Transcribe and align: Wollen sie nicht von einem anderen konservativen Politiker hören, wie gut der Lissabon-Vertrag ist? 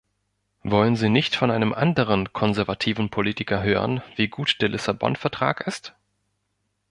Wollen 0.63 0.95
sie 0.95 1.09
nicht 1.09 1.35
von 1.35 1.51
einem 1.51 1.73
anderen 1.73 2.33
konservativen 2.33 3.11
Politiker 3.11 3.61
hören, 3.61 4.01
wie 4.15 4.29
gut 4.29 4.59
der 4.59 4.69
Lissabon-Vertrag 4.69 5.67
ist? 5.67 5.93